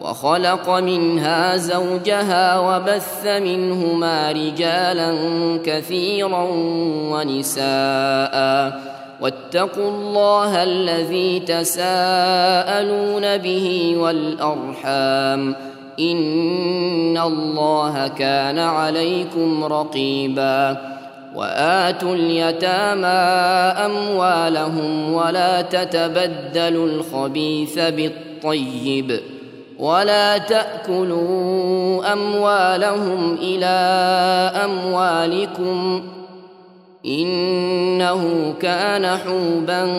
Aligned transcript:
وخلق 0.00 0.70
منها 0.70 1.56
زوجها 1.56 2.58
وبث 2.58 3.26
منهما 3.26 4.32
رجالا 4.32 5.14
كثيرا 5.64 6.46
ونساء. 7.12 8.72
واتقوا 9.20 9.90
الله 9.90 10.62
الذي 10.62 11.40
تساءلون 11.40 13.36
به 13.36 13.96
والأرحام. 13.96 15.54
إن 16.00 17.18
الله 17.18 18.08
كان 18.08 18.58
عليكم 18.58 19.64
رقيبا. 19.64 20.76
وآتوا 21.36 22.14
اليتامى 22.14 23.06
أموالهم 23.86 25.12
ولا 25.12 25.62
تتبدلوا 25.62 26.86
الخبيث 26.86 27.78
بالطيب. 27.78 29.20
ولا 29.78 30.38
تأكلوا 30.38 32.12
أموالهم 32.12 33.34
إلى 33.34 33.66
أموالكم 34.64 36.02
إنه 37.06 38.54
كان 38.60 39.06
حوبا 39.06 39.94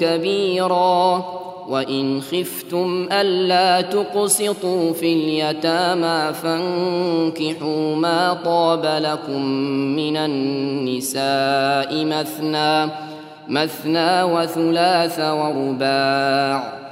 كبيرا. 0.00 1.24
وإن 1.68 2.20
خفتم 2.20 3.08
ألا 3.12 3.80
تقسطوا 3.80 4.92
في 4.92 5.12
اليتامى 5.12 6.32
فانكحوا 6.34 7.96
ما 7.96 8.38
طاب 8.44 8.84
لكم 8.84 9.42
من 9.96 10.16
النساء 10.16 12.04
مثنى 12.04 12.90
مثنى 13.48 14.22
وثلاث 14.22 15.20
ورباع. 15.20 16.91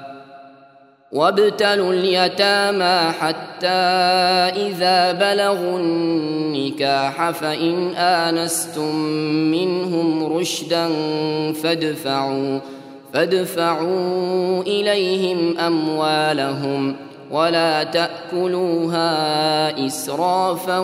وابتلوا 1.11 1.93
اليتامى 1.93 3.11
حتى 3.11 3.67
إذا 4.67 5.11
بلغوا 5.11 5.79
النكاح 5.79 7.31
فإن 7.31 7.95
آنستم 7.95 8.95
منهم 9.51 10.37
رشدا 10.37 10.89
فادفعوا 11.63 12.59
فادفعوا 13.13 14.61
إليهم 14.61 15.57
أموالهم 15.57 16.95
ولا 17.31 17.83
تأكلوها 17.83 19.07
إسرافا 19.87 20.79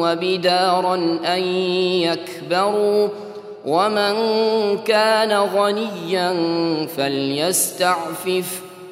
وبدارا 0.00 0.94
أن 1.26 1.42
يكبروا 2.02 3.08
ومن 3.66 4.14
كان 4.86 5.32
غنيا 5.32 6.34
فليستعفف 6.96 8.65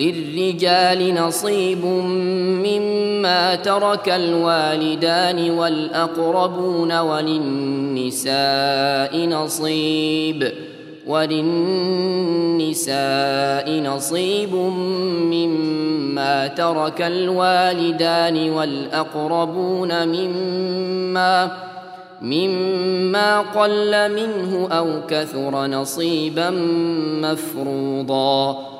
للرجال 0.00 1.14
نصيب 1.14 1.84
مما 2.64 3.54
ترك 3.54 4.08
الوالدان 4.08 5.50
والأقربون 5.50 6.98
وللنساء 6.98 8.28
نصيب 9.26 10.52
وللنساء 11.06 11.50
نصيب 13.80 14.54
مما 15.34 16.46
ترك 16.46 17.02
الوالدان 17.02 18.50
والأقربون 18.50 20.08
مما 20.08 21.50
مما 22.22 23.40
قل 23.40 24.12
منه 24.12 24.68
أو 24.72 24.86
كثر 25.08 25.66
نصيبا 25.66 26.50
مفروضا 27.22 28.79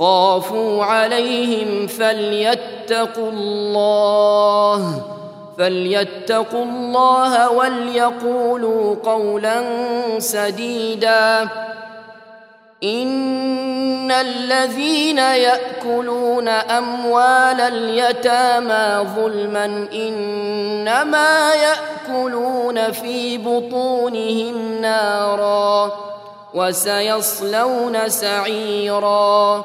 خافوا 0.00 0.84
عليهم 0.84 1.86
فليتقوا 1.86 3.30
الله 3.30 5.02
فليتقوا 5.58 6.64
الله 6.64 7.50
وليقولوا 7.50 8.96
قولا 9.04 9.62
سديدا. 10.18 11.48
إن 12.84 14.10
الذين 14.10 15.18
يأكلون 15.18 16.48
أموال 16.48 17.60
اليتامى 17.60 19.06
ظلما 19.16 19.88
إنما 19.92 21.50
يأكلون 21.54 22.92
في 22.92 23.38
بطونهم 23.38 24.80
نارا 24.80 25.92
وسيصلون 26.54 28.08
سعيرا. 28.08 29.64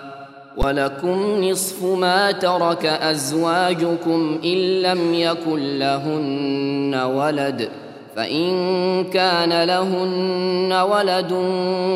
ولكم 0.57 1.43
نصف 1.43 1.83
ما 1.83 2.31
ترك 2.31 2.85
ازواجكم 2.85 4.39
ان 4.43 4.81
لم 4.81 5.13
يكن 5.13 5.79
لهن 5.79 6.95
ولد 7.15 7.69
فان 8.15 9.03
كان 9.03 9.63
لهن 9.63 10.73
ولد 10.73 11.33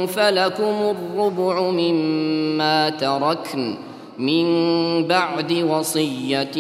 فلكم 0.08 0.96
الربع 0.96 1.62
مما 1.62 2.90
تركن 2.90 3.76
من 4.18 4.48
بعد 5.08 5.54
وصيه 5.54 6.58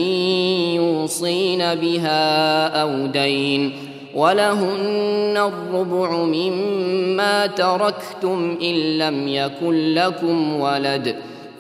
يوصين 0.76 1.76
بها 1.76 2.68
أو 2.82 3.06
دين 3.08 3.74
ولهن 4.16 5.38
الربع 5.38 6.12
مما 6.16 7.48
تركتم 7.48 8.58
ان 8.62 8.98
لم 8.98 9.28
يكن 9.28 9.94
لكم 9.94 10.60
ولد 10.60 11.16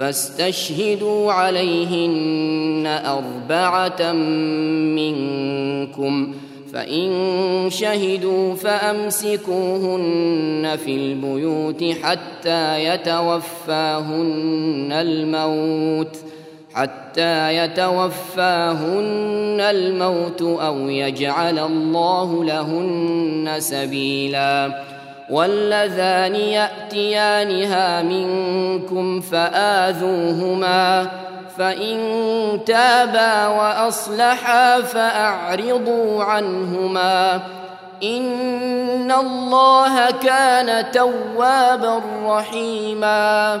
فاستشهدوا 0.00 1.32
عليهن 1.32 2.86
أربعة 2.86 4.12
منكم 4.96 6.34
فإن 6.72 7.10
شهدوا 7.70 8.54
فأمسكوهن 8.54 9.96
في 10.84 10.96
البيوت 10.96 11.84
حتى 12.02 12.84
يتوفاهن 12.84 14.88
الموت 14.92 16.16
حتى 16.76 17.56
يتوفاهن 17.56 19.60
الموت 19.60 20.42
أو 20.42 20.88
يجعل 20.88 21.58
الله 21.58 22.44
لهن 22.44 23.54
سبيلا. 23.58 24.82
واللذان 25.30 26.34
يأتيانها 26.34 28.02
منكم 28.02 29.20
فآذوهما 29.20 31.06
فإن 31.58 31.98
تابا 32.66 33.46
وأصلحا 33.46 34.80
فأعرضوا 34.80 36.24
عنهما. 36.24 37.40
إن 38.02 39.12
الله 39.12 40.10
كان 40.10 40.90
توابا 40.92 42.02
رحيما. 42.24 43.60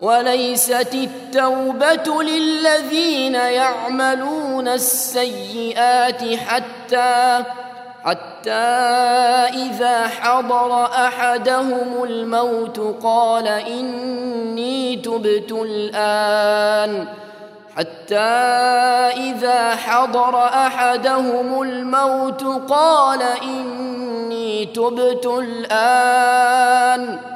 وليست 0.00 0.94
التوبة 0.94 2.22
للذين 2.22 3.34
يعملون 3.34 4.68
السيئات 4.68 6.36
حتى 6.36 7.42
حتى 8.04 8.50
إذا 9.54 10.06
حضر 10.06 10.84
أحدهم 10.84 12.04
الموت 12.04 12.80
قال 13.02 13.48
إني 13.48 14.96
تبت 14.96 15.52
الآن. 15.52 17.06
حتى 17.76 18.16
إذا 19.16 19.76
حضر 19.76 20.44
أحدهم 20.44 21.62
الموت 21.62 22.44
قال 22.70 23.22
إني 23.42 24.66
تبت 24.66 25.26
الآن. 25.26 27.35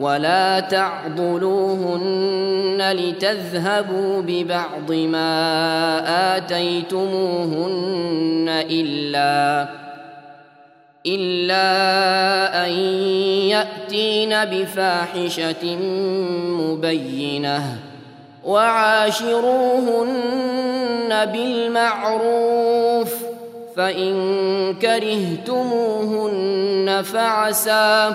ولا 0.00 0.60
تعضلوهن 0.60 2.10
لتذهبوا 2.92 4.22
ببعض 4.22 4.92
ما 4.92 6.36
آتيتموهن 6.36 8.46
إلا 8.70 9.68
إلا 11.06 12.66
أن 12.66 12.70
يأتين 13.48 14.44
بفاحشة 14.44 15.76
مبينة 16.60 17.76
وعاشروهن 18.44 20.10
بالمعروف 21.26 23.14
فإن 23.76 24.74
كرهتموهن 24.82 26.22
فعسى 27.04 28.14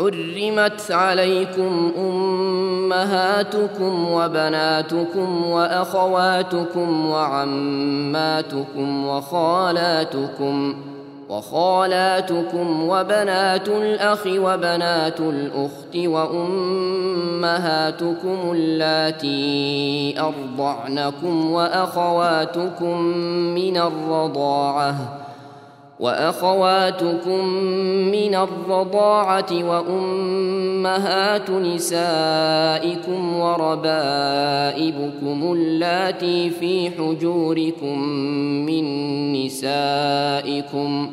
حرمت 0.00 0.90
عليكم 0.90 1.92
أمهاتكم 1.98 4.12
وبناتكم 4.12 5.46
وأخواتكم 5.46 7.06
وعماتكم 7.06 9.06
وخالاتكم 9.06 10.74
وخالاتكم 11.28 12.88
وبنات 12.88 13.68
الأخ 13.68 14.26
وبنات 14.26 15.20
الأخت 15.20 15.96
وأمهاتكم 15.96 16.38
اللاتي 18.52 20.14
أرضعنكم 20.20 21.50
وأخواتكم 21.50 23.00
من 23.54 23.76
الرضاعة 23.76 25.20
وأخواتكم 26.00 27.44
من 28.12 28.34
الرضاعة 28.34 29.64
وأمهات 29.64 31.50
نسائكم 31.50 33.36
وربائبكم 33.36 34.72
اللاتي 35.52 36.50
في 36.50 36.90
حجوركم 36.90 37.98
من 38.66 38.84
نسائكم 39.32 41.12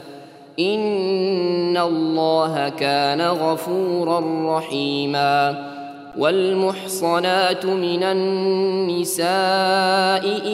ان 0.59 1.77
الله 1.77 2.69
كان 2.69 3.21
غفورا 3.21 4.19
رحيما 4.57 5.71
والمحصنات 6.17 7.65
من 7.65 8.03
النساء 8.03 9.27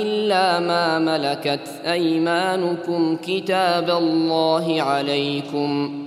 الا 0.01 0.59
ما 0.59 0.99
ملكت 0.99 1.69
ايمانكم 1.85 3.17
كتاب 3.25 3.89
الله 3.89 4.81
عليكم 4.81 6.06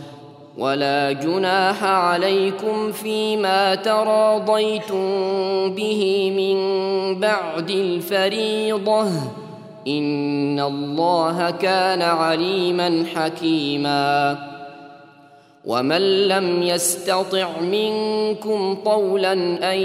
ولا 0.61 1.11
جناح 1.11 1.83
عليكم 1.83 2.91
فيما 2.91 3.75
تراضيتم 3.75 5.05
به 5.75 6.31
من 6.37 6.59
بعد 7.19 7.69
الفريضة. 7.69 9.07
إن 9.87 10.59
الله 10.59 11.49
كان 11.49 12.01
عليما 12.01 13.05
حكيما. 13.15 14.37
ومن 15.65 16.27
لم 16.27 16.63
يستطع 16.63 17.49
منكم 17.61 18.77
طولا 18.85 19.33
أن 19.73 19.79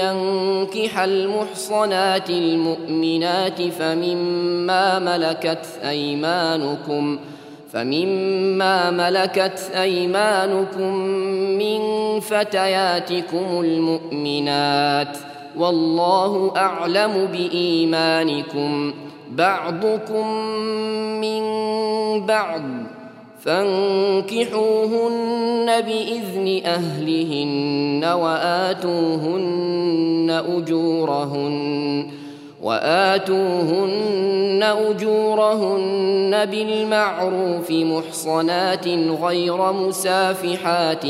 ينكح 0.00 0.98
المحصنات 0.98 2.30
المؤمنات 2.30 3.62
فمما 3.62 4.98
ملكت 4.98 5.66
ايمانكم 5.84 7.18
ۖ 7.32 7.35
فمما 7.72 8.90
ملكت 8.90 9.70
ايمانكم 9.74 10.94
من 11.58 11.80
فتياتكم 12.20 13.60
المؤمنات 13.60 15.18
والله 15.56 16.52
اعلم 16.56 17.28
بايمانكم 17.32 18.94
بعضكم 19.30 20.28
من 21.20 21.42
بعض 22.26 22.62
فانكحوهن 23.46 24.86
باذن 25.80 26.60
اهلهن 26.64 28.04
واتوهن 28.04 29.62
اجورهن 30.56 32.06
وآتوهن 32.66 34.62
أجورهن 34.62 36.46
بالمعروف 36.46 37.70
محصنات 37.70 38.88
غير 39.22 39.72
مسافحات 39.72 41.04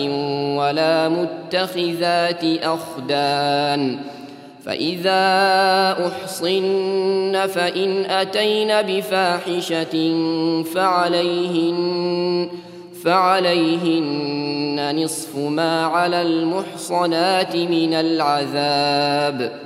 ولا 0.56 1.08
متخذات 1.08 2.44
أخدان 2.62 3.98
فإذا 4.64 5.22
أحصن 6.06 7.46
فإن 7.46 8.04
أتين 8.04 8.82
بفاحشة 8.82 10.14
فعليهن 10.74 12.48
فعليهن 13.04 15.02
نصف 15.04 15.36
ما 15.36 15.84
على 15.86 16.22
المحصنات 16.22 17.56
من 17.56 17.94
العذاب 17.94 19.65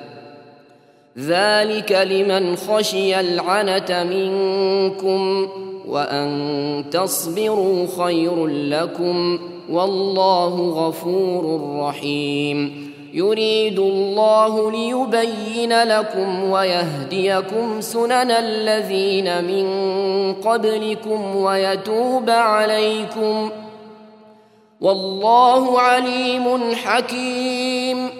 ذلك 1.18 1.92
لمن 1.92 2.56
خشي 2.56 3.20
العنت 3.20 3.92
منكم 3.92 5.48
وأن 5.88 6.84
تصبروا 6.90 7.86
خير 7.98 8.46
لكم 8.46 9.38
والله 9.70 10.70
غفور 10.70 11.76
رحيم. 11.80 12.90
يريد 13.14 13.78
الله 13.78 14.70
ليبين 14.70 15.82
لكم 15.82 16.50
ويهديكم 16.50 17.80
سنن 17.80 18.30
الذين 18.30 19.44
من 19.44 19.66
قبلكم 20.34 21.36
ويتوب 21.36 22.30
عليكم. 22.30 23.50
والله 24.80 25.80
عليم 25.80 26.74
حكيم. 26.74 28.19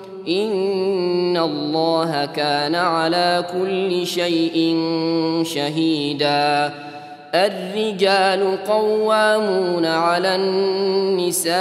ان 0.27 1.37
الله 1.37 2.25
كان 2.25 2.75
على 2.75 3.45
كل 3.53 4.07
شيء 4.07 4.77
شهيدا. 5.43 6.73
الرجال 7.35 8.57
قوامون 8.67 9.85
على 9.85 10.35
النساء 10.35 11.53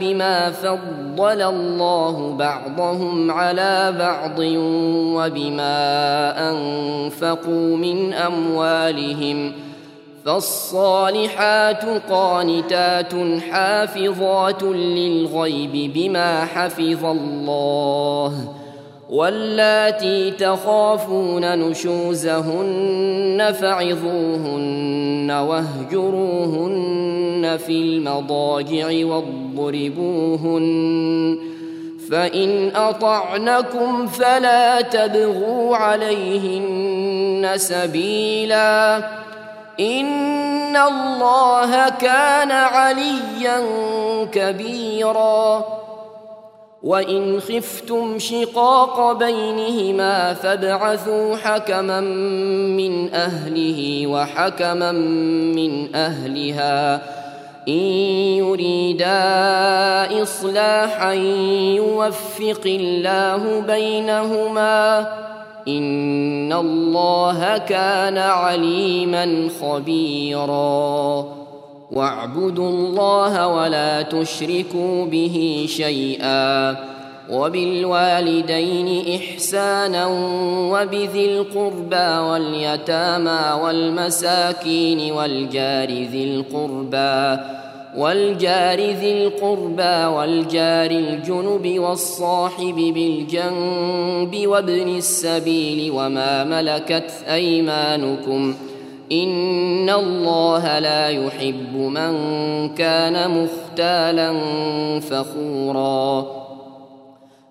بما 0.00 0.50
فضل 0.50 1.42
الله 1.42 2.36
بعضهم 2.38 3.30
على 3.30 3.94
بعض 3.98 4.38
وبما 5.16 5.78
انفقوا 6.50 7.76
من 7.76 8.14
اموالهم 8.14 9.52
فالصالحات 10.26 11.84
قانتات 12.10 13.12
حافظات 13.50 14.62
للغيب 14.62 15.92
بما 15.94 16.44
حفظ 16.44 17.04
الله 17.04 18.32
واللاتي 19.10 20.30
تخافون 20.30 21.58
نشوزهن 21.58 23.52
فعظوهن 23.60 25.30
واهجروهن 25.30 26.76
في 27.66 27.72
المضاجع 27.72 29.06
واضربوهن 29.06 30.66
فإن 32.10 32.76
أطعنكم 32.76 34.06
فلا 34.06 34.80
تبغوا 34.80 35.76
عليهن 35.76 37.52
سبيلا 37.56 39.25
ان 39.80 40.76
الله 40.76 41.88
كان 41.88 42.50
عليا 42.50 43.62
كبيرا. 44.32 45.64
وان 46.82 47.40
خفتم 47.40 48.18
شقاق 48.18 49.12
بينهما 49.12 50.34
فابعثوا 50.34 51.36
حكما 51.36 52.00
من 52.00 53.14
اهله 53.14 54.06
وحكما 54.06 54.92
من 55.52 55.94
اهلها. 55.94 57.02
ان 57.68 57.82
يريدا 58.38 59.12
اصلاحا 60.22 61.12
يوفق 61.12 62.62
الله 62.66 63.60
بينهما 63.60 65.06
ان 65.68 66.52
الله 66.52 67.58
كان 67.58 68.18
عليما 68.18 69.48
خبيرا. 69.60 71.26
واعبدوا 71.92 72.68
الله 72.68 73.46
ولا 73.48 74.02
تشركوا 74.02 75.04
به 75.04 75.66
شيئا. 75.68 76.76
وبالوالدين 77.30 79.20
احسانا 79.20 80.06
وبذي 80.72 81.36
القربى 81.36 82.18
واليتامى 82.18 83.62
والمساكين 83.62 85.12
والجار 85.12 85.88
ذي 85.88 86.24
القربى. 86.24 87.42
والجار 87.96 88.80
ذي 88.80 89.12
القربى 89.12 90.04
والجار 90.16 90.90
الجنب 90.90 91.78
والصاحب 91.78 92.74
بالجنب 92.74 94.46
وابن 94.46 94.96
السبيل 94.96 95.90
وما 95.90 96.44
ملكت 96.44 97.10
أيمانكم 97.28 98.54
إن 99.12 99.90
الله 99.90 100.78
لا 100.78 101.08
يحب 101.08 101.76
من 101.76 102.14
كان 102.74 103.30
مختالا 103.30 104.40
فخورا 105.00 106.45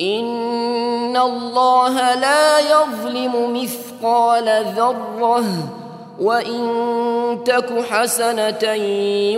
ان 0.00 1.16
الله 1.16 2.14
لا 2.14 2.58
يظلم 2.58 3.62
مثقال 3.62 4.64
ذره 4.76 5.44
وان 6.20 7.38
تك 7.44 7.84
حسنه 7.90 8.72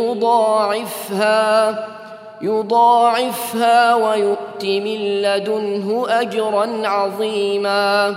يضاعفها 0.05 1.87
يضاعفها 2.43 3.95
ويؤت 3.95 4.64
من 4.64 5.23
لدنه 5.23 6.07
اجرا 6.09 6.88
عظيما. 6.88 8.17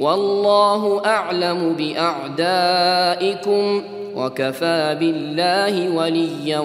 والله 0.00 1.02
أعلم 1.06 1.74
بأعدائكم 1.78 3.62
وكفى 4.16 4.96
بالله 5.00 5.96
وليا 5.96 6.62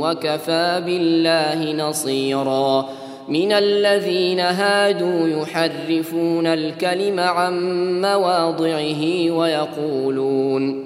وكفى 0.00 0.82
بالله 0.86 1.88
نصيراً. 1.88 2.88
من 3.28 3.52
الذين 3.52 4.40
هادوا 4.40 5.28
يحرفون 5.28 6.46
الكلم 6.46 7.20
عن 7.20 7.54
مواضعه 8.00 9.30
ويقولون 9.30 10.85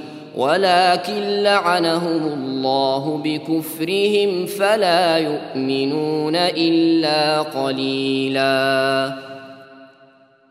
ولكن 0.35 1.21
لعنهم 1.43 2.33
الله 2.33 3.21
بكفرهم 3.23 4.45
فلا 4.45 5.17
يؤمنون 5.17 6.35
إلا 6.35 7.41
قليلاً. 7.41 9.31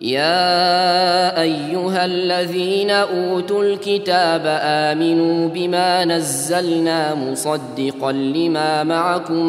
يا 0.01 1.41
أيها 1.41 2.05
الذين 2.05 2.91
أوتوا 2.91 3.65
الكتاب 3.65 4.43
آمنوا 4.63 5.49
بما 5.49 6.05
نزلنا 6.05 7.15
مصدقا 7.15 8.13
لما 8.13 8.85
معكم 8.85 9.47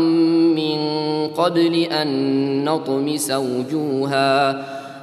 من 0.55 0.77
قبل 1.27 1.75
أن 1.75 2.63
نطمس 2.65 3.31
وجوها 3.31 4.63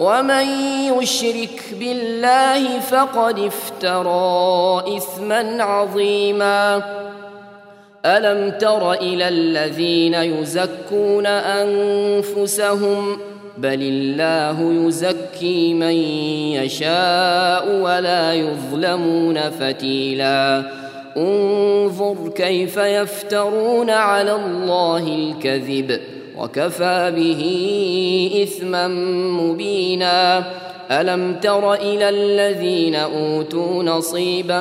ومن 0.00 0.46
يشرك 0.98 1.62
بالله 1.80 2.80
فقد 2.80 3.38
افترى 3.38 4.96
اثما 4.96 5.62
عظيما 5.62 6.82
الم 8.06 8.58
تر 8.58 8.92
إلى 8.92 9.28
الذين 9.28 10.14
يزكون 10.14 11.26
انفسهم 11.26 13.18
بل 13.58 13.82
الله 13.82 14.86
يزكي 14.86 15.74
من 15.74 15.94
يشاء 16.62 17.80
ولا 17.80 18.34
يظلمون 18.34 19.50
فتيلا 19.50 20.62
انظر 21.16 22.28
كيف 22.34 22.76
يفترون 22.76 23.90
على 23.90 24.34
الله 24.34 25.06
الكذب 25.08 26.00
وكفى 26.40 27.12
به 27.16 27.42
إثما 28.42 28.88
مبينا. 29.40 30.44
ألم 30.90 31.34
تر 31.34 31.74
إلى 31.74 32.08
الذين 32.08 32.94
أوتوا 32.94 33.82
نصيبا 33.82 34.60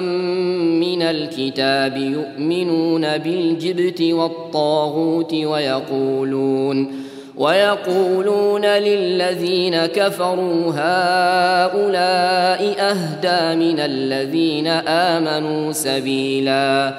من 0.79 1.01
الكتاب 1.01 1.97
يؤمنون 1.97 3.17
بالجبت 3.17 4.01
والطاغوت 4.01 5.33
ويقولون 5.33 6.91
ويقولون 7.37 8.65
للذين 8.65 9.85
كفروا 9.85 10.71
هؤلاء 10.75 12.75
أهدى 12.79 13.65
من 13.65 13.79
الذين 13.79 14.67
آمنوا 14.87 15.71
سبيلا. 15.71 16.93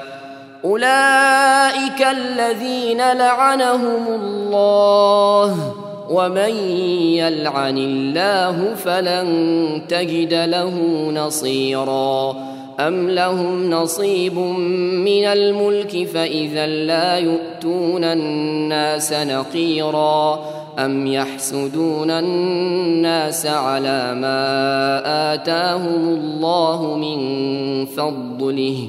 أولئك 0.65 2.07
الذين 2.11 2.99
لعنهم 2.99 4.07
الله 4.09 5.75
ومن 6.11 6.55
يلعن 7.17 7.79
الله 7.79 8.75
فلن 8.75 9.83
تجد 9.89 10.35
له 10.35 10.75
نصيرا. 11.15 12.37
أم 12.81 13.11
لهم 13.11 13.71
نصيب 13.71 14.39
من 15.05 15.25
الملك 15.25 16.09
فإذا 16.15 16.67
لا 16.67 17.19
يؤتون 17.19 18.05
الناس 18.05 19.13
نقيرا. 19.13 20.41
أم 20.79 21.07
يحسدون 21.07 22.11
الناس 22.11 23.47
على 23.47 24.15
ما 24.15 25.35
آتاهم 25.35 26.09
الله 26.09 26.97
من 26.97 27.21
فضله؟ 27.87 28.89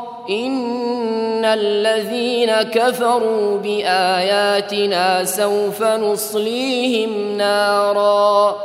ان 0.31 1.45
الذين 1.45 2.51
كفروا 2.51 3.57
باياتنا 3.57 5.25
سوف 5.25 5.83
نصليهم 5.83 7.37
نارا 7.37 8.55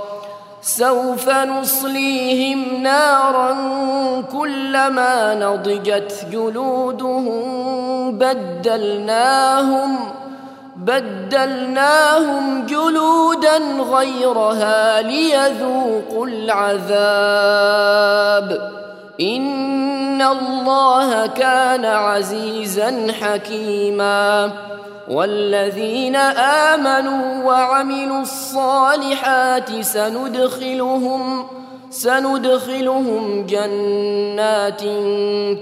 سوف 0.62 1.28
نصليهم 1.28 2.82
نارا 2.82 3.56
كلما 4.32 5.34
نضجت 5.34 6.26
جلودهم 6.32 7.38
بدلناهم 8.18 9.96
بدلناهم 10.76 12.66
جلودا 12.66 13.58
غيرها 13.92 15.02
ليذوقوا 15.02 16.26
العذاب 16.26 17.66
ان 19.20 20.22
الله 20.22 21.26
كان 21.26 21.84
عزيزا 21.84 23.12
حكيما 23.20 24.52
والذين 25.08 26.16
امنوا 26.16 27.44
وعملوا 27.44 28.20
الصالحات 28.20 29.80
سندخلهم 29.80 31.46
سندخلهم 31.90 33.46
جنات 33.46 34.80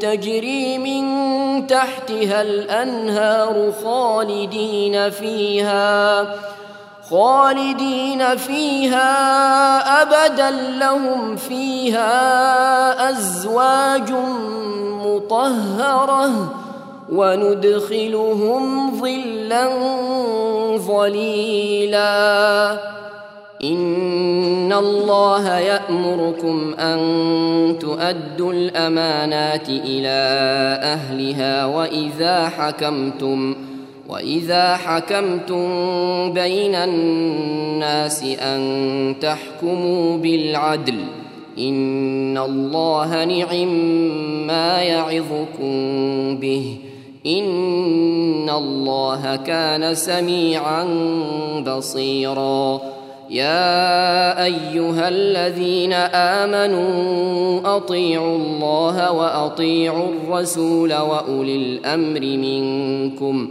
تجري 0.02 0.78
من 0.78 1.04
تحتها 1.66 2.42
الانهار 2.42 3.72
خالدين 3.84 5.10
فيها 5.10 6.26
خالدين 7.14 8.37
فيها 8.37 9.12
أبدا 10.03 10.50
لهم 10.50 11.37
فيها 11.37 12.11
أزواج 13.11 14.12
مطهرة 15.07 16.55
وندخلهم 17.12 18.90
ظلا 19.00 19.68
ظليلا. 20.77 22.14
إن 23.64 24.72
الله 24.72 25.59
يأمركم 25.59 26.74
أن 26.79 26.98
تؤدوا 27.81 28.53
الأمانات 28.53 29.68
إلى 29.68 30.18
أهلها 30.83 31.66
وإذا 31.66 32.48
حكمتم 32.48 33.57
واذا 34.08 34.76
حكمتم 34.76 35.68
بين 36.32 36.74
الناس 36.74 38.22
ان 38.22 39.14
تحكموا 39.20 40.16
بالعدل 40.16 40.98
ان 41.58 42.38
الله 42.38 43.24
نعم 43.24 43.68
ما 44.46 44.82
يعظكم 44.82 45.74
به 46.36 46.76
ان 47.26 48.50
الله 48.50 49.36
كان 49.36 49.94
سميعا 49.94 50.84
بصيرا 51.66 52.80
يا 53.30 54.44
ايها 54.44 55.08
الذين 55.08 55.92
امنوا 56.42 57.76
اطيعوا 57.76 58.36
الله 58.36 59.12
واطيعوا 59.12 60.08
الرسول 60.08 60.94
واولي 60.94 61.56
الامر 61.56 62.20
منكم 62.20 63.50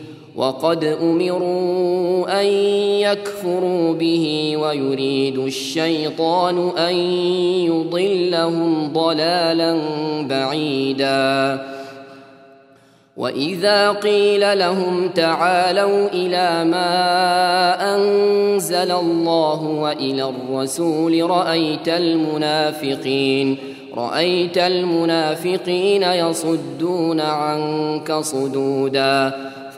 وقد 0.41 0.83
أمروا 0.83 2.41
أن 2.41 2.45
يكفروا 3.05 3.93
به 3.93 4.57
ويريد 4.57 5.37
الشيطان 5.37 6.69
أن 6.77 6.95
يضلهم 7.69 8.93
ضلالا 8.93 9.79
بعيدا. 10.21 11.61
وإذا 13.17 13.91
قيل 13.91 14.59
لهم 14.59 15.09
تعالوا 15.09 16.07
إلى 16.07 16.69
ما 16.69 17.95
أنزل 17.95 18.91
الله 18.91 19.63
وإلى 19.63 20.29
الرسول 20.29 21.29
رأيت 21.29 21.87
المنافقين 21.87 23.57
رأيت 23.97 24.57
المنافقين 24.57 26.03
يصدون 26.03 27.19
عنك 27.19 28.13
صدودا. 28.13 29.51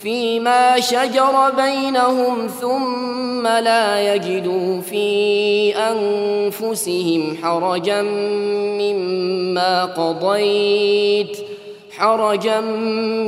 فيما 0.00 0.80
شجر 0.80 1.50
بينهم 1.56 2.46
ثم 2.60 3.46
لا 3.46 4.14
يجدوا 4.14 4.80
في 4.80 5.76
أنفسهم 5.76 7.36
حرجا 7.42 8.02
مما 8.80 9.84
قضيت 9.84 11.38
حرجا 11.90 12.60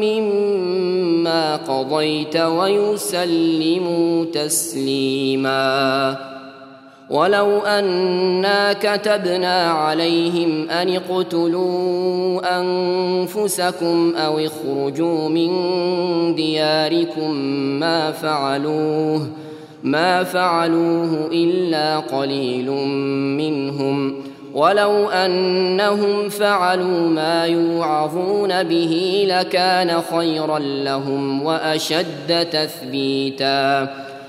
مما 0.02 1.56
قضيت 1.56 2.36
ويسلموا 2.36 4.24
تسليما. 4.24 6.37
ولو 7.10 7.58
أنا 7.60 8.72
كتبنا 8.72 9.70
عليهم 9.70 10.70
أن 10.70 10.96
اقتلوا 10.96 12.40
أنفسكم 12.60 14.14
أو 14.16 14.38
اخرجوا 14.38 15.28
من 15.28 15.54
دياركم 16.34 17.30
ما 17.80 18.12
فعلوه 18.12 19.26
ما 19.82 20.24
فعلوه 20.24 21.28
إلا 21.32 21.98
قليل 21.98 22.70
منهم. 23.36 24.14
ولو 24.54 25.08
أنهم 25.08 26.28
فعلوا 26.28 27.08
ما 27.08 27.46
يوعظون 27.46 28.62
به 28.62 29.24
لكان 29.28 30.00
خيرا 30.00 30.58
لهم 30.58 31.42
وأشد 31.42 32.46
تثبيتا. 32.50 34.07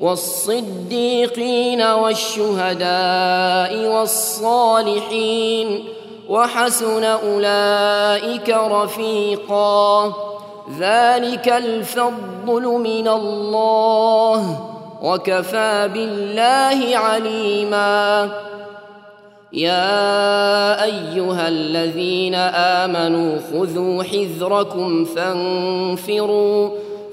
والصديقين 0.00 1.82
والشهداء 1.82 3.72
والصالحين 3.96 5.84
وحسن 6.28 7.04
أولئك 7.04 8.50
رفيقا. 8.50 10.12
ذلك 10.78 11.48
الفضل 11.48 12.62
من 12.62 13.08
الله 13.08 14.60
وكفى 15.02 15.90
بالله 15.94 16.96
عليما. 16.96 18.30
يا 19.52 20.84
أيها 20.84 21.48
الذين 21.48 22.34
آمنوا 22.34 23.38
خذوا 23.52 24.02
حذركم 24.02 25.04
فانفروا 25.04 26.70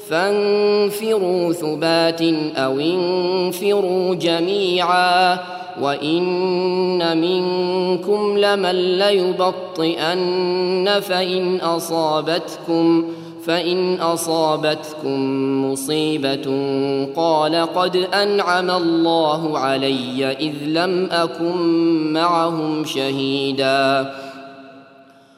فانفروا 0.09 1.53
ثبات 1.53 2.21
أو 2.55 2.79
انفروا 2.79 4.15
جميعا 4.15 5.39
وإن 5.81 7.17
منكم 7.21 8.37
لمن 8.37 8.97
ليبطئن 8.97 10.89
فإن 11.01 11.57
أصابتكم 11.57 13.05
فإن 13.45 13.95
أصابتكم 13.95 15.19
مصيبة 15.71 16.45
قال 17.15 17.55
قد 17.55 17.95
أنعم 17.95 18.71
الله 18.71 19.59
علي 19.59 20.31
إذ 20.31 20.53
لم 20.65 21.09
أكن 21.11 21.57
معهم 22.13 22.85
شهيدا 22.85 24.13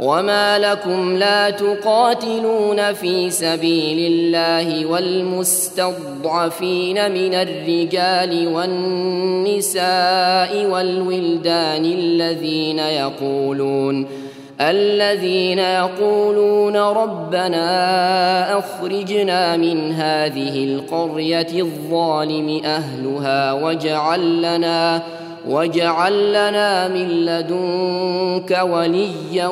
وما 0.00 0.58
لكم 0.58 1.16
لا 1.16 1.50
تقاتلون 1.50 2.92
في 2.92 3.30
سبيل 3.30 4.12
الله 4.12 4.86
والمستضعفين 4.86 6.32
من 7.12 7.34
الرجال 7.34 8.48
والنساء 8.54 9.86
والولدان 10.66 11.84
الذين 11.84 12.78
يقولون 12.78 14.06
الذين 14.60 15.58
يقولون 15.58 16.76
ربنا 16.76 18.58
اخرجنا 18.58 19.56
من 19.56 19.92
هذه 19.92 20.64
القريه 20.64 21.62
الظالم 21.62 22.60
اهلها 22.64 23.52
واجعل 23.52 24.42
لنا 24.42 25.02
واجعل 25.48 26.30
لنا 26.30 26.88
من 26.88 27.08
لدنك 27.08 28.60
وليا 28.62 29.50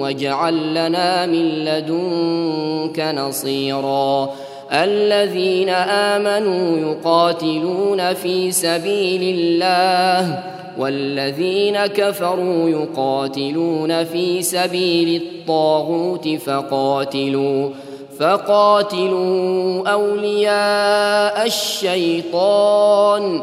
واجعل 0.00 0.74
لنا 0.74 1.26
من 1.26 1.48
لدنك 1.64 3.00
نصيرا. 3.00 4.30
الذين 4.72 5.68
آمنوا 5.68 6.78
يقاتلون 6.78 8.14
في 8.14 8.52
سبيل 8.52 9.36
الله 9.38 10.42
والذين 10.78 11.86
كفروا 11.86 12.68
يقاتلون 12.68 14.04
في 14.04 14.42
سبيل 14.42 15.22
الطاغوت 15.22 16.28
فقاتلوا 16.28 17.70
فقاتلوا 18.18 19.88
أولياء 19.88 21.46
الشيطان. 21.46 23.42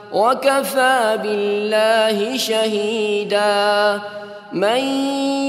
وكفى 0.13 1.19
بالله 1.23 2.37
شهيدا. 2.37 3.99
من 4.51 4.77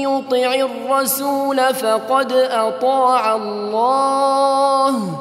يطع 0.01 0.53
الرسول 0.53 1.73
فقد 1.73 2.31
أطاع 2.31 3.35
الله 3.35 5.19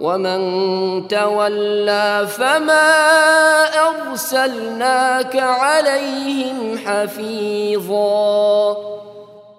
ومن 0.00 1.08
تولى 1.08 2.26
فما 2.38 2.90
أرسلناك 3.88 5.36
عليهم 5.36 6.78
حفيظا. 6.86 8.76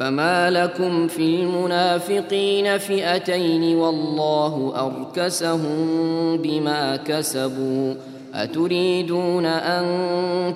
فما 0.00 0.50
لكم 0.50 1.08
في 1.08 1.22
المنافقين 1.22 2.78
فئتين 2.78 3.76
والله 3.76 4.72
اركسهم 4.76 5.86
بما 6.36 6.96
كسبوا 6.96 7.94
اتريدون 8.34 9.46
ان 9.46 9.84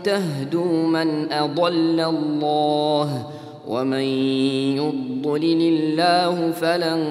تهدوا 0.05 0.87
من 0.87 1.33
اضل 1.33 2.01
الله 2.01 3.27
ومن 3.69 4.05
يضلل 4.77 5.63
الله 5.63 6.51
فلن 6.51 7.05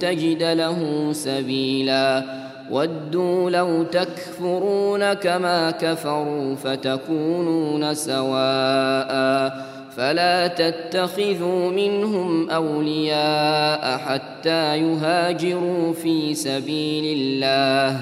تجد 0.00 0.42
له 0.42 1.08
سبيلا 1.12 2.24
ودوا 2.70 3.50
لو 3.50 3.82
تكفرون 3.82 5.12
كما 5.12 5.70
كفروا 5.70 6.54
فتكونون 6.54 7.94
سواء 7.94 9.71
فلا 9.96 10.46
تتخذوا 10.46 11.70
منهم 11.70 12.50
أولياء 12.50 13.98
حتى 13.98 14.78
يهاجروا 14.78 15.92
في 15.92 16.34
سبيل 16.34 17.18
الله. 17.18 18.00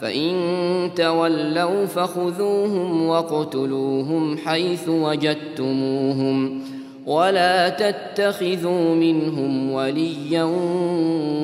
فإن 0.00 0.90
تولوا 0.96 1.86
فخذوهم 1.86 3.06
واقتلوهم 3.06 4.38
حيث 4.38 4.88
وجدتموهم. 4.88 6.62
ولا 7.06 7.68
تتخذوا 7.68 8.94
منهم 8.94 9.72
وليا 9.72 10.44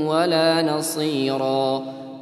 ولا 0.07 0.77
نصيرا. 0.77 1.83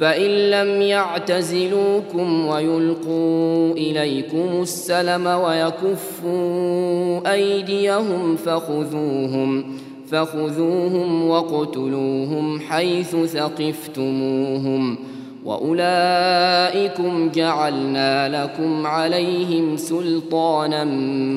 فإن 0.00 0.50
لم 0.50 0.82
يعتزلوكم 0.82 2.46
ويلقوا 2.46 3.72
إليكم 3.72 4.62
السلم 4.62 5.26
ويكفوا 5.26 7.32
أيديهم 7.32 8.36
فخذوهم 8.36 9.64
فخذوهم 10.10 11.28
وقتلوهم 11.28 12.60
حيث 12.60 13.16
ثقفتموهم 13.16 14.96
ۖ. 14.96 14.98
وأولئكم 15.44 17.30
جعلنا 17.34 18.44
لكم 18.44 18.86
عليهم 18.86 19.76
سلطانا 19.76 20.84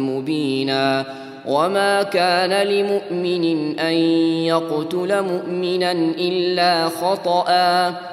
مبينا. 0.07 1.05
وما 1.47 2.03
كان 2.03 2.67
لمؤمن 2.67 3.79
أن 3.79 3.93
يقتل 4.43 5.21
مؤمنا 5.21 5.91
إلا 5.91 6.89
خطأ. 6.89 8.12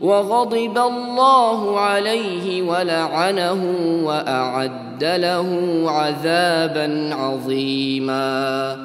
وغضب 0.00 0.78
الله 0.78 1.80
عليه 1.80 2.62
ولعنه 2.62 3.74
وأعد 4.04 5.04
له 5.04 5.82
عذابا 5.86 7.14
عظيما. 7.14 8.76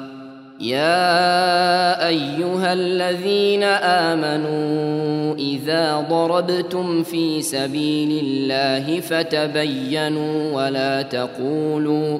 يا 0.60 2.08
أيها 2.08 2.72
الذين 2.72 3.62
آمنوا 3.62 5.34
إذا 5.34 6.06
ضربتم 6.10 7.02
في 7.02 7.42
سبيل 7.42 8.24
الله 8.24 9.00
فتبينوا 9.00 10.52
ولا 10.54 11.02
تقولوا 11.02 12.18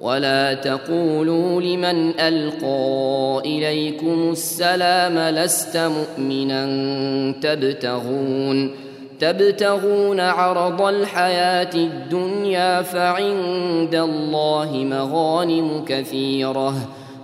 ولا 0.00 0.54
تقولوا 0.54 1.60
لمن 1.60 2.20
القى 2.20 3.42
اليكم 3.44 4.28
السلام 4.32 5.18
لست 5.18 5.76
مؤمنا 5.76 6.64
تبتغون 7.42 8.70
تبتغون 9.20 10.20
عرض 10.20 10.82
الحياة 10.82 11.74
الدنيا 11.74 12.82
فعند 12.82 13.94
الله 13.94 14.70
مغانم 14.74 15.84
كثيره 15.88 16.74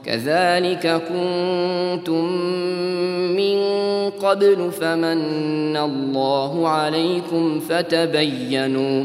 كذلك 0.06 1.02
كنتم 1.08 2.24
من 3.36 3.60
قبل 4.10 4.70
فمن 4.80 5.76
الله 5.76 6.68
عليكم 6.68 7.60
فتبينوا 7.60 9.04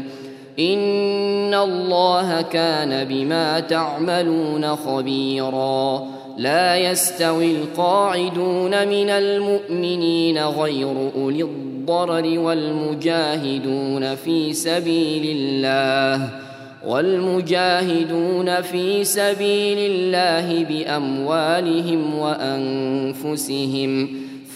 ان 0.60 1.54
الله 1.54 2.42
كان 2.42 3.04
بما 3.04 3.60
تعملون 3.60 4.76
خبيرا 4.76 6.06
لا 6.36 6.76
يستوي 6.76 7.50
القاعدون 7.50 8.88
من 8.88 9.10
المؤمنين 9.10 10.38
غير 10.38 11.10
اولي 11.16 11.42
الضرر 11.42 12.38
والمجاهدون 12.38 14.14
في 14.14 14.52
سبيل 14.52 15.36
الله 15.36 16.28
والمجاهدون 16.86 18.62
في 18.62 19.04
سبيل 19.04 19.78
الله 19.78 20.64
باموالهم 20.64 22.18
وانفسهم 22.18 24.08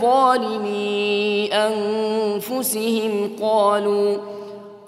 ظالمي 0.00 1.50
أنفسهم 1.52 3.30
قالوا 3.42 4.16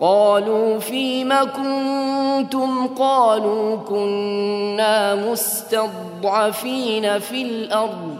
قالوا 0.01 0.79
فيم 0.79 1.35
كنتم؟ 1.45 2.87
قالوا 2.87 3.77
كنا 3.77 5.15
مستضعفين 5.15 7.19
في 7.19 7.43
الأرض. 7.43 8.17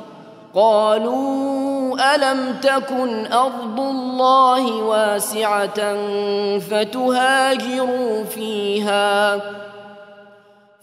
قالوا 0.57 2.15
ألم 2.15 2.57
تكن 2.63 3.33
أرض 3.33 3.81
الله 3.81 4.73
واسعة 4.73 5.97
فتهاجروا 6.59 8.25
فيها 8.25 9.41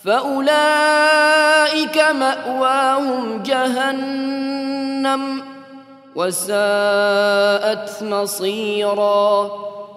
فأولئك 0.05 1.97
مأواهم 2.11 3.43
جهنم 3.43 4.34
وساءت 6.15 8.03
مصيرا 8.03 9.51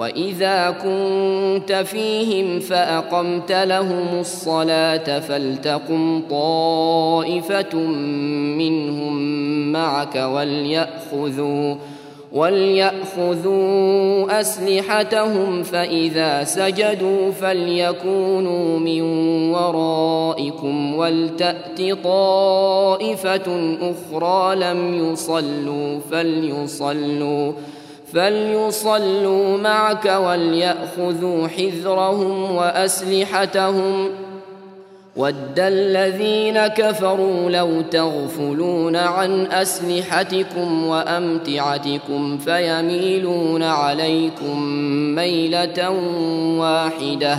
واذا 0.00 0.70
كنت 0.70 1.72
فيهم 1.72 2.60
فاقمت 2.60 3.52
لهم 3.52 4.20
الصلاه 4.20 5.18
فلتقم 5.18 6.22
طائفه 6.30 7.76
منهم 8.56 9.22
معك 9.72 10.16
ولياخذوا 10.16 11.74
وليأخذوا 12.32 13.60
أسلحتهم 14.40 15.62
فإذا 15.62 16.44
سجدوا 16.44 17.30
فليكونوا 17.30 18.78
من 18.78 19.02
ورائكم 19.52 20.94
ولتأت 20.94 21.82
طائفة 22.04 23.76
أخرى 23.80 24.56
لم 24.56 24.94
يصلوا 25.12 25.98
فليصلوا 26.10 27.52
فليصلوا 28.14 29.58
معك 29.58 30.04
وليأخذوا 30.04 31.48
حذرهم 31.48 32.56
وأسلحتهم 32.56 34.08
ۖ 34.08 34.30
ود 35.16 35.58
الذين 35.58 36.66
كفروا 36.66 37.50
لو 37.50 37.80
تغفلون 37.80 38.96
عن 38.96 39.46
اسلحتكم 39.46 40.86
وامتعتكم 40.86 42.38
فيميلون 42.38 43.62
عليكم 43.62 44.62
ميله 45.14 45.90
واحدة 46.58 47.38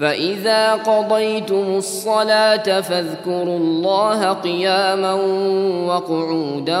فإذا 0.00 0.72
قضيتم 0.74 1.76
الصلاة 1.76 2.80
فاذكروا 2.80 3.58
الله 3.58 4.32
قياما 4.32 5.14
وقعودا 5.86 6.80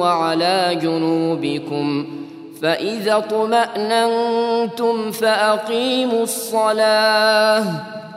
وعلى 0.00 0.78
جنوبكم 0.82 2.06
فإذا 2.62 3.16
اطمأننتم 3.16 5.10
فأقيموا 5.10 6.22
الصلاة 6.22 7.64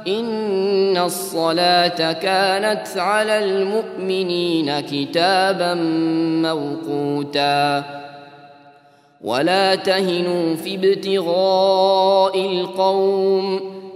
إن 0.08 0.98
الصلاة 0.98 2.12
كانت 2.12 2.98
على 2.98 3.46
المؤمنين 3.46 4.80
كتابا 4.80 5.74
موقوتا 6.44 7.84
ولا 9.22 9.76
تهنوا 9.76 10.56
في 10.56 10.76
ابتغاء 10.76 12.46
القوم 12.46 13.74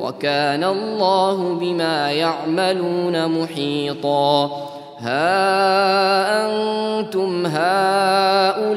وكان 0.00 0.64
الله 0.64 1.54
بما 1.54 2.10
يعملون 2.10 3.42
محيطا. 3.42 4.50
ها 4.98 6.46
أنتم 6.46 7.46
هؤلاء 7.46 8.74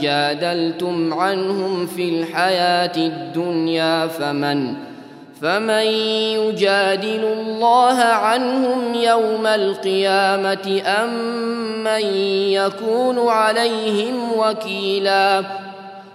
جادلتم 0.00 1.14
عنهم 1.14 1.86
في 1.86 2.08
الحياة 2.08 2.96
الدنيا 2.96 4.06
فمن؟ 4.06 4.74
فمن 5.42 5.86
يجادل 6.34 7.24
الله 7.24 7.98
عنهم 8.02 8.94
يوم 8.94 9.46
القيامة 9.46 10.82
أم 10.86 11.14
من 11.84 12.04
يكون 12.52 13.28
عليهم 13.28 14.14
وكيلا؟ 14.38 15.42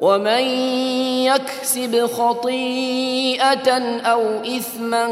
ومن 0.00 0.44
يكسب 1.28 2.06
خطيئة 2.06 3.70
أو 4.00 4.22
إثما 4.56 5.06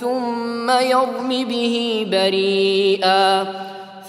ثم 0.00 0.70
يرم 0.70 1.28
به 1.28 2.06
بريئا 2.10 3.46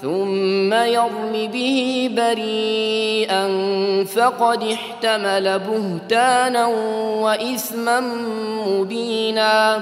ثم 0.02 0.74
يرم 0.74 1.32
به 1.54 2.10
بريئا 2.18 3.48
فقد 4.06 4.64
احتمل 4.64 5.60
بهتانا 5.60 6.66
وإثما 7.22 8.00
مبينا. 8.68 9.82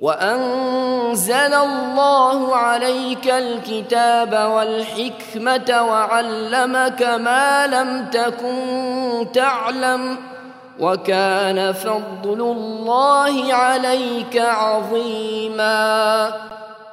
وأنزل 0.00 1.54
الله 1.54 2.56
عليك 2.56 3.30
الكتاب 3.30 4.32
والحكمة 4.32 5.82
وعلمك 5.82 7.02
ما 7.02 7.66
لم 7.66 8.06
تكن 8.12 9.26
تعلم 9.34 10.16
وكان 10.80 11.72
فضل 11.72 12.40
الله 12.40 13.54
عليك 13.54 14.36
عظيما 14.36 16.32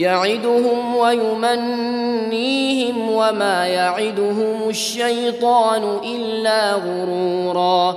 يعدهم 0.00 0.96
ويمنيهم 0.96 3.10
وما 3.10 3.66
يعدهم 3.66 4.68
الشيطان 4.68 5.98
إلا 6.04 6.72
غرورا. 6.72 7.96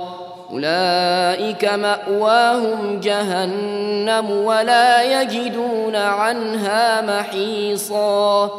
أولئك 0.50 1.64
مأواهم 1.64 3.00
جهنم 3.00 4.30
ولا 4.30 5.22
يجدون 5.22 5.96
عنها 5.96 7.00
محيصا. 7.00 8.50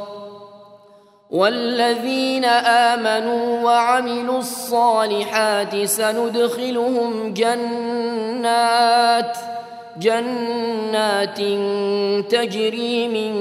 والذين 1.29 2.45
آمنوا 2.45 3.63
وعملوا 3.63 4.39
الصالحات 4.39 5.83
سندخلهم 5.83 7.33
جنات 7.33 9.37
جنات 9.99 11.37
تجري 12.31 13.07
من 13.07 13.35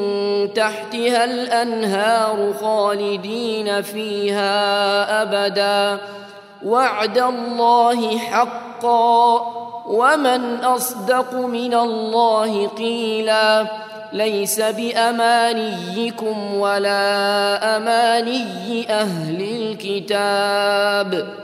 تحتها 0.54 1.24
الأنهار 1.24 2.54
خالدين 2.60 3.82
فيها 3.82 5.22
أبدا. 5.22 5.98
وعد 6.64 7.18
الله 7.18 8.18
حقا. 8.18 9.52
ومن 9.86 10.56
أصدق 10.56 11.34
من 11.34 11.74
الله 11.74 12.66
قيلا. 12.66 13.66
ليس 14.12 14.60
بأمانيكم 14.60 16.54
ولا 16.54 17.76
أماني 17.76 18.86
أهل 18.90 19.40
الكتاب. 19.40 21.43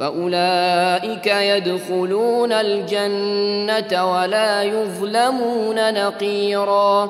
فأولئك 0.00 1.26
يدخلون 1.26 2.52
الجنة 2.52 4.12
ولا 4.12 4.62
يظلمون 4.62 5.94
نقيرا. 5.94 7.08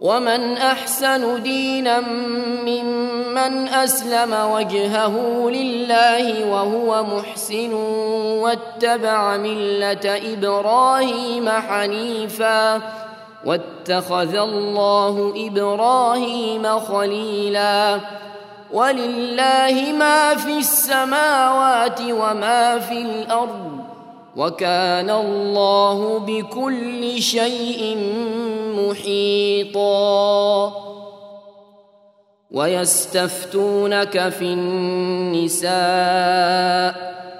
ومن 0.00 0.56
أحسن 0.56 1.42
دينا 1.42 2.00
ممن 2.66 3.68
أسلم 3.68 4.50
وجهه 4.52 5.16
لله 5.50 6.50
وهو 6.50 7.04
محسن 7.04 7.72
واتبع 8.42 9.36
ملة 9.36 10.20
إبراهيم 10.34 11.48
حنيفا. 11.48 12.80
واتخذ 13.44 14.34
الله 14.34 15.34
إبراهيم 15.36 16.78
خليلا. 16.78 17.98
ولله 18.72 19.92
ما 19.98 20.34
في 20.34 20.58
السماوات 20.58 22.00
وما 22.00 22.78
في 22.78 23.02
الأرض 23.02 23.78
وكان 24.36 25.10
الله 25.10 26.18
بكل 26.18 27.22
شيء 27.22 27.96
محيطا. 28.78 30.72
ويستفتونك 32.50 34.28
في 34.28 34.44
النساء 34.44 35.68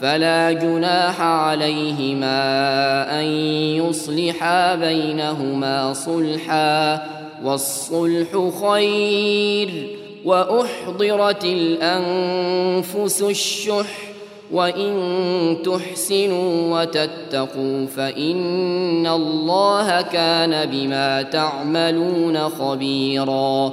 فلا 0.00 0.52
جناح 0.52 1.20
عليهما 1.20 2.40
أن 3.20 3.24
يصلحا 3.76 4.74
بينهما 4.74 5.92
صلحا 5.92 7.06
والصلح 7.44 8.50
خير 8.62 9.96
وأحضرت 10.24 11.44
الأنفس 11.44 13.22
الشح 13.22 14.16
وإن 14.52 14.92
تحسنوا 15.64 16.80
وتتقوا 16.80 17.86
فإن 17.86 19.06
الله 19.06 20.02
كان 20.02 20.70
بما 20.70 21.22
تعملون 21.22 22.48
خبيرا 22.48 23.72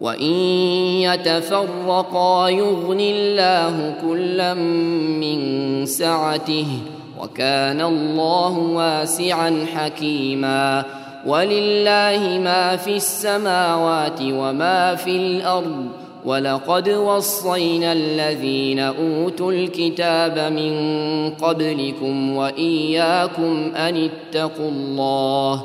وان 0.00 0.32
يتفرقا 1.02 2.48
يغن 2.48 3.00
الله 3.00 3.94
كلا 4.02 4.54
من 4.54 5.40
سعته 5.86 6.66
وكان 7.20 7.80
الله 7.80 8.58
واسعا 8.58 9.66
حكيما 9.74 10.84
ولله 11.26 12.40
ما 12.44 12.76
في 12.76 12.96
السماوات 12.96 14.20
وما 14.22 14.94
في 14.94 15.10
الأرض 15.16 15.86
ولقد 16.24 16.88
وصينا 16.88 17.92
الذين 17.92 18.78
اوتوا 18.78 19.52
الكتاب 19.52 20.52
من 20.52 20.74
قبلكم 21.30 22.36
واياكم 22.36 23.72
ان 23.76 24.10
اتقوا 24.10 24.68
الله 24.68 25.64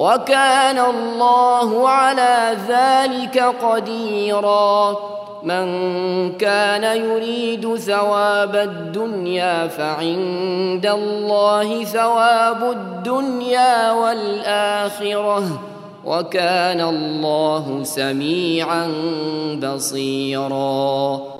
وكان 0.00 0.78
الله 0.78 1.88
على 1.88 2.56
ذلك 2.68 3.38
قديرا. 3.38 4.96
من 5.42 5.66
كان 6.32 6.84
يريد 6.84 7.76
ثواب 7.76 8.56
الدنيا 8.56 9.68
فعند 9.68 10.86
الله 10.86 11.84
ثواب 11.84 12.62
الدنيا 12.70 13.92
والآخرة. 13.92 15.42
وكان 16.04 16.80
الله 16.80 17.80
سميعا 17.82 18.92
بصيرا. 19.62 21.39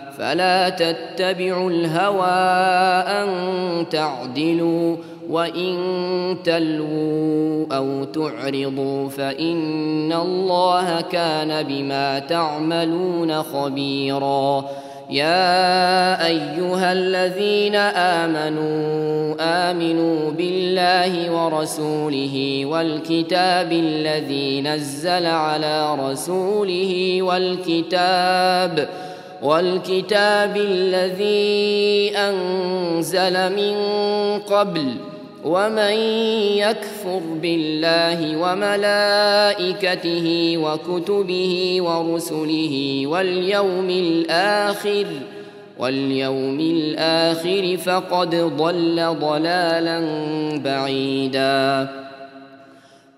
فلا 0.17 0.69
تتبعوا 0.69 1.69
الهوى 1.69 2.25
أن 3.21 3.29
تعدلوا 3.89 4.95
وإن 5.29 5.77
تلووا 6.43 7.65
أو 7.71 8.03
تعرضوا 8.03 9.09
فإن 9.09 10.13
الله 10.13 11.01
كان 11.01 11.63
بما 11.63 12.19
تعملون 12.19 13.43
خبيراً. 13.43 14.65
يا 15.11 16.25
أيها 16.27 16.91
الذين 16.91 17.75
آمنوا 17.75 19.35
آمنوا 19.39 20.31
بالله 20.31 21.31
ورسوله 21.31 22.65
والكتاب 22.65 23.71
الذي 23.71 24.61
نزل 24.61 25.25
على 25.25 25.95
رسوله 25.95 27.21
والكتاب 27.21 28.89
والكتاب 29.41 30.57
الذي 30.57 32.11
أنزل 32.17 33.55
من 33.55 33.75
قبل 34.39 34.93
ومن 35.45 35.93
يكفر 36.57 37.21
بالله 37.41 38.37
وملائكته 38.37 40.27
وكتبه 40.57 41.77
ورسله 41.81 43.03
واليوم 43.07 43.89
الآخر 43.89 45.05
واليوم 45.79 46.59
الآخر 46.59 47.77
فقد 47.77 48.35
ضل 48.35 49.15
ضلالا 49.19 49.99
بعيدا. 50.65 51.89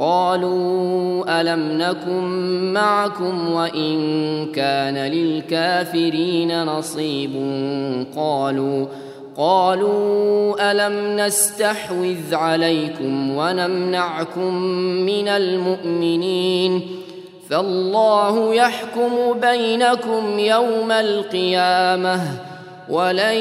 قالوا 0.00 1.40
ألم 1.40 1.78
نكن 1.78 2.24
معكم 2.72 3.52
وإن 3.52 3.98
كان 4.52 4.96
للكافرين 4.96 6.64
نصيب 6.64 7.30
قالوا 8.16 8.86
قالوا 9.36 10.70
ألم 10.70 11.20
نستحوذ 11.20 12.34
عليكم 12.34 13.36
ونمنعكم 13.36 14.54
من 15.06 15.28
المؤمنين 15.28 16.80
ۖ 16.80 17.00
فالله 17.50 18.54
يحكم 18.54 19.40
بينكم 19.40 20.38
يوم 20.38 20.92
القيامة 20.92 22.20
ولن 22.90 23.36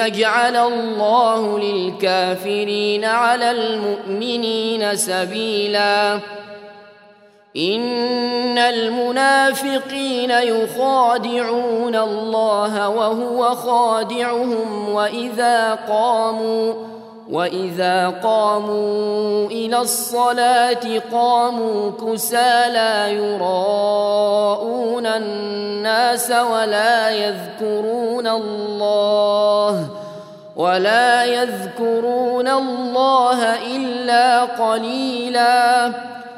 يجعل 0.00 0.56
الله 0.56 1.58
للكافرين 1.58 3.04
على 3.04 3.50
المؤمنين 3.50 4.96
سبيلا. 4.96 6.20
ان 7.56 8.58
المنافقين 8.58 10.30
يخادعون 10.30 11.96
الله 11.96 12.88
وهو 12.88 13.54
خادعهم 13.54 14.88
واذا 14.88 15.74
قاموا 15.74 16.74
واذا 17.30 18.08
قاموا 18.08 19.46
إلى 19.46 19.78
الصلاه 19.78 21.00
قاموا 21.12 21.90
كسى 21.90 22.64
لا 22.72 23.08
يراءون 23.08 25.06
الناس 25.06 26.30
ولا 26.30 27.10
يذكرون 27.10 28.26
الله 28.26 29.86
ولا 30.56 31.24
يذكرون 31.24 32.48
الله 32.48 33.54
الا 33.76 34.44
قليلا 34.44 35.92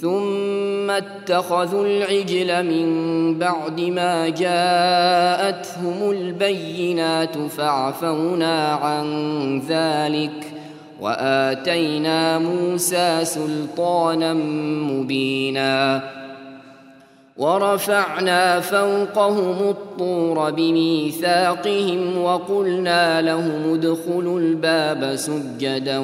ثم 0.00 0.90
اتخذوا 0.90 1.86
العجل 1.86 2.64
من 2.64 2.88
بعد 3.38 3.80
ما 3.80 4.28
جاءتهم 4.28 6.10
البينات 6.10 7.38
فعفونا 7.38 8.72
عن 8.72 9.06
ذلك 9.68 10.52
وآتينا 11.00 12.38
موسى 12.38 13.24
سلطانا 13.24 14.34
مبينا 14.92 16.02
ورفعنا 17.36 18.60
فوقهم 18.60 19.68
الطور 19.68 20.50
بميثاقهم 20.50 22.22
وقلنا 22.22 23.22
لهم 23.22 23.74
ادخلوا 23.74 24.40
الباب 24.40 25.16
سجدا 25.16 25.98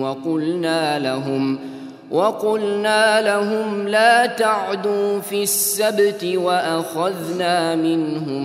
وقلنا 0.00 0.98
لهم 0.98 1.73
وقلنا 2.14 3.20
لهم 3.20 3.88
لا 3.88 4.26
تعدوا 4.26 5.20
في 5.20 5.42
السبت 5.42 6.24
وأخذنا 6.34 7.76
منهم 7.76 8.44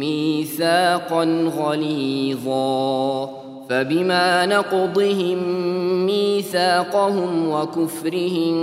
ميثاقا 0.00 1.24
غليظا 1.58 3.30
فبما 3.70 4.46
نقضهم 4.46 5.38
ميثاقهم 6.06 7.48
وكفرهم 7.48 8.54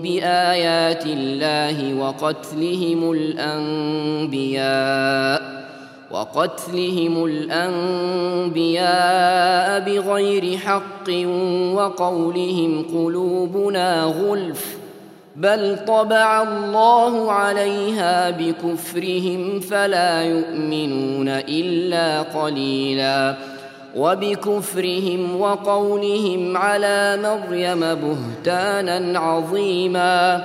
بآيات 0.00 1.06
الله 1.06 1.94
وقتلهم 1.94 3.12
الأنبياء 3.12 4.60
وقتلهم 6.10 7.24
الأنبياء 7.24 8.60
بغير 9.80 10.58
حق 10.58 11.10
وقولهم 11.74 12.84
قلوبنا 12.94 14.02
غلف 14.02 14.76
بل 15.36 15.78
طبع 15.86 16.42
الله 16.42 17.32
عليها 17.32 18.30
بكفرهم 18.30 19.60
فلا 19.60 20.22
يؤمنون 20.22 21.28
إلا 21.28 22.22
قليلاً. 22.22 23.36
وبكفرهم 23.96 25.40
وقولهم 25.40 26.56
على 26.56 27.18
مريم 27.22 27.80
بهتانا 27.80 29.18
عظيما. 29.18 30.44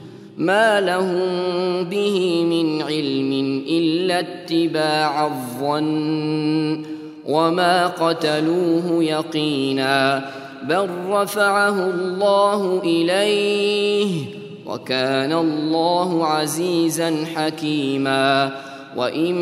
ما 0.41 0.81
لهم 0.81 1.83
به 1.83 2.45
من 2.45 2.81
علم 2.81 3.63
إلا 3.69 4.19
اتباع 4.19 5.25
الظن 5.25 6.85
وما 7.25 7.87
قتلوه 7.87 9.03
يقينا 9.03 10.25
بل 10.63 10.89
رفعه 11.09 11.89
الله 11.89 12.81
إليه 12.83 14.25
وكان 14.65 15.33
الله 15.33 16.25
عزيزا 16.25 17.25
حكيما 17.35 18.51
وإن 18.97 19.35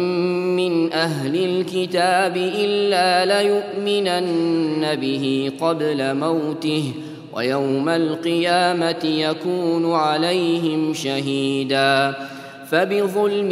من 0.56 0.94
أهل 0.94 1.36
الكتاب 1.36 2.38
إلا 2.38 3.26
ليؤمنن 3.42 4.96
به 4.96 5.52
قبل 5.62 6.16
موته 6.16 6.94
ويوم 7.34 7.90
القيامة 7.90 9.06
يكون 9.06 9.94
عليهم 9.94 10.94
شهيدا. 10.94 12.16
فبظلم 12.72 13.50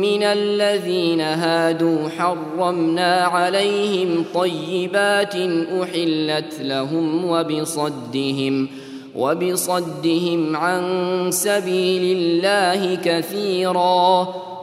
من 0.00 0.22
الذين 0.22 1.20
هادوا 1.20 2.08
حرمنا 2.08 3.14
عليهم 3.14 4.24
طيبات 4.34 5.34
أحلت 5.82 6.60
لهم 6.60 7.24
وبصدهم 7.24 8.68
وبصدهم 9.16 10.56
عن 10.56 10.82
سبيل 11.30 12.16
الله 12.16 12.94
كثيرا. 12.94 14.28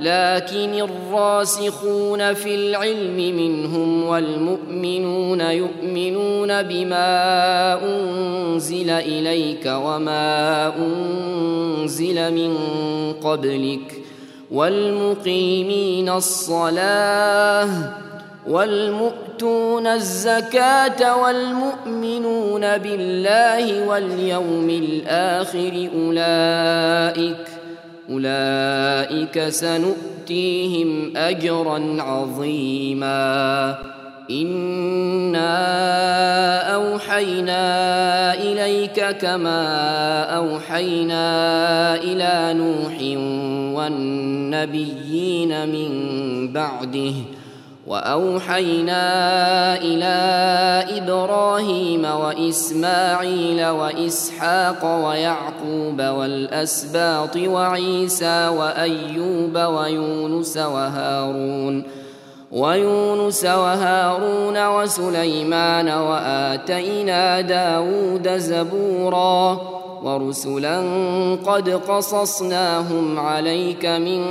لكن 0.00 0.88
الراسخون 0.88 2.34
في 2.34 2.54
العلم 2.54 3.16
منهم 3.16 4.04
والمؤمنون 4.04 5.40
يؤمنون 5.40 6.62
بما 6.62 7.78
أنزل 7.84 8.90
إليك 8.90 9.66
وما 9.66 10.72
أنزل 10.76 12.34
من 12.34 12.56
قبلك 13.12 14.02
والمقيمين 14.50 16.08
الصلاة 16.08 17.68
والمؤتون 18.48 19.86
الزكاة 19.86 21.22
والمؤمنون 21.22 22.78
بالله 22.78 23.88
واليوم 23.88 24.70
الآخر 24.70 25.88
أولئك 25.96 27.61
أولئك 28.12 29.48
سنؤتيهم 29.48 31.16
اجرا 31.16 32.02
عظيما. 32.02 33.78
إنا 34.30 35.52
أوحينا 36.74 38.34
إليك 38.34 39.16
كما 39.16 39.64
أوحينا 40.22 41.24
إلى 41.94 42.54
نوح 42.58 42.96
والنبيين 43.78 45.68
من 45.68 45.88
بعده. 46.52 47.12
وأوحينا 47.92 49.04
إلى 49.76 50.16
إبراهيم 50.98 52.04
وإسماعيل 52.04 53.66
وإسحاق 53.66 55.04
ويعقوب 55.06 56.02
والأسباط 56.02 57.36
وعيسى 57.36 58.48
وأيوب 58.48 59.56
ويونس 59.56 60.56
وهارون 60.56 62.01
ويونس 62.52 63.44
وهارون 63.44 64.66
وسليمان 64.68 65.88
وآتينا 65.88 67.40
داود 67.40 68.28
زبورا 68.28 69.60
ورسلا 70.02 70.80
قد 71.46 71.70
قصصناهم 71.70 73.20
عليك 73.20 73.86
من 73.86 74.22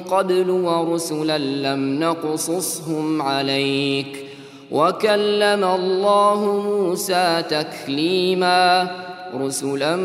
قبل 0.00 0.50
ورسلا 0.50 1.38
لم 1.38 2.00
نقصصهم 2.00 3.22
عليك 3.22 4.24
وكلم 4.70 5.64
الله 5.64 6.62
موسى 6.66 7.42
تكليما 7.50 8.90
رسلا 9.34 9.96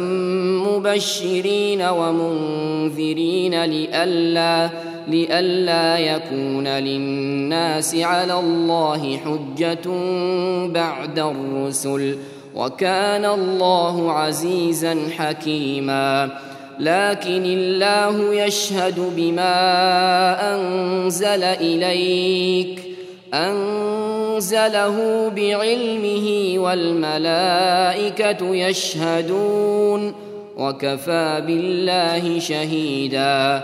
مبشرين 0.68 1.82
ومنذرين 1.82 3.66
لئلا 3.66 4.70
لئلا 5.08 5.98
يكون 5.98 6.68
للناس 6.68 7.96
على 7.96 8.40
الله 8.40 9.18
حجة 9.18 9.90
بعد 10.68 11.20
الرسل 11.20 12.18
وكان 12.56 13.26
الله 13.26 14.12
عزيزا 14.12 14.98
حكيما. 15.18 16.30
لكن 16.80 17.46
الله 17.46 18.34
يشهد 18.34 19.12
بما 19.16 19.56
أنزل 20.56 21.44
إليك 21.44 22.82
أنزله 23.34 25.30
بعلمه 25.36 26.54
والملائكة 26.58 28.56
يشهدون 28.56 30.14
وكفى 30.58 31.44
بالله 31.48 32.40
شهيدا. 32.40 33.64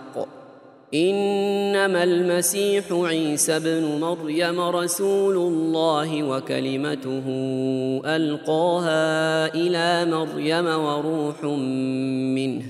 إنما 0.93 2.03
المسيح 2.03 2.83
عيسى 2.91 3.55
ابن 3.55 3.99
مريم 4.01 4.59
رسول 4.61 5.37
الله 5.37 6.23
وكلمته 6.23 7.23
ألقاها 8.05 9.55
إلى 9.55 10.11
مريم 10.11 10.65
وروح 10.65 11.43
منه. 12.35 12.63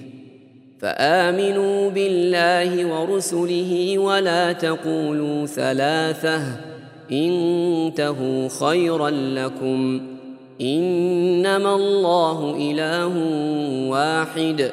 فآمنوا 0.82 1.90
بالله 1.90 2.86
ورسله 2.86 3.98
ولا 3.98 4.52
تقولوا 4.52 5.46
ثلاثة. 5.46 6.42
انتهوا 7.12 8.48
خيرا 8.60 9.10
لكم. 9.10 10.02
إنما 10.62 11.76
الله 11.76 12.56
إله 12.72 13.12
واحد. 13.90 14.72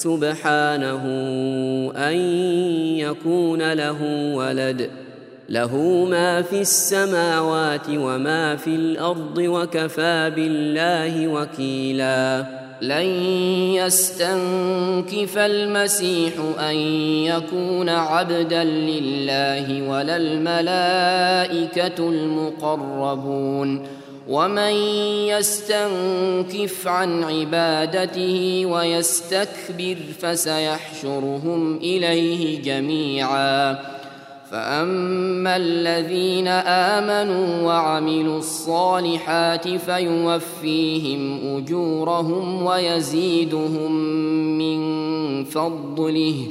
سبحانه 0.00 1.02
أن 1.96 2.16
يكون 2.96 3.72
له 3.72 4.02
ولد. 4.34 4.90
له 5.48 5.76
ما 6.10 6.42
في 6.42 6.60
السماوات 6.60 7.88
وما 7.88 8.56
في 8.56 8.70
الأرض 8.70 9.38
وكفى 9.38 10.32
بالله 10.36 11.28
وكيلا. 11.28 12.44
لن 12.82 13.06
يستنكف 13.74 15.38
المسيح 15.38 16.32
أن 16.58 16.74
يكون 17.24 17.88
عبدا 17.88 18.64
لله 18.64 19.88
ولا 19.88 20.16
الملائكة 20.16 21.98
المقربون. 22.08 23.99
ومن 24.30 24.72
يستنكف 25.26 26.88
عن 26.88 27.24
عبادته 27.24 28.66
ويستكبر 28.66 29.96
فسيحشرهم 30.20 31.76
إليه 31.76 32.62
جميعا. 32.62 33.78
فأما 34.50 35.56
الذين 35.56 36.48
آمنوا 36.48 37.62
وعملوا 37.62 38.38
الصالحات 38.38 39.68
فيوفيهم 39.68 41.56
أجورهم 41.56 42.62
ويزيدهم 42.62 43.92
من 44.58 44.80
فضله. 45.44 46.46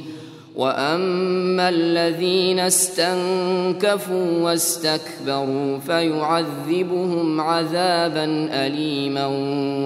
واما 0.60 1.68
الذين 1.68 2.58
استنكفوا 2.58 4.42
واستكبروا 4.42 5.78
فيعذبهم 5.78 7.40
عذابا 7.40 8.24
اليما 8.52 9.26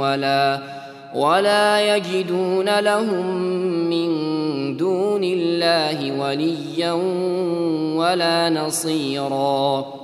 ولا 0.00 0.60
ولا 1.14 1.96
يجدون 1.96 2.78
لهم 2.78 3.34
من 3.90 4.10
دون 4.76 5.24
الله 5.24 6.20
وليا 6.20 6.92
ولا 7.96 8.50
نصيرا 8.50 10.03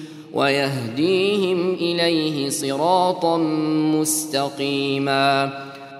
ويهديهم 0.33 1.73
إليه 1.73 2.49
صراطا 2.49 3.37
مستقيما. 3.99 5.49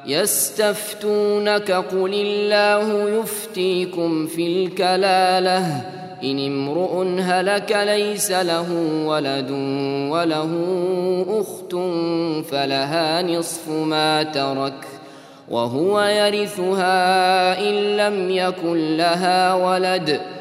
يستفتونك 0.06 1.72
قل 1.72 2.14
الله 2.14 3.10
يفتيكم 3.20 4.28
في 4.28 4.48
الكلالة. 4.48 5.82
إن 6.24 6.46
امرؤ 6.46 7.06
هلك 7.20 7.72
ليس 7.86 8.32
له 8.32 8.72
ولد 9.06 9.52
وله 10.12 10.52
أخت 11.30 11.76
فلها 12.52 13.22
نصف 13.22 13.70
ما 13.70 14.24
ترك. 14.24 14.88
وهو 15.50 16.02
يرثها 16.02 17.60
إن 17.70 17.74
لم 17.74 18.30
يكن 18.30 18.98
لها 18.98 19.54
ولد. 19.54 20.41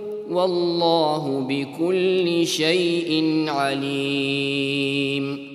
والله 0.31 1.45
بكل 1.49 2.47
شيء 2.47 3.45
عليم. 3.47 5.50